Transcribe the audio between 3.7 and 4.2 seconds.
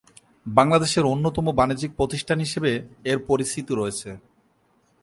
রয়েছে।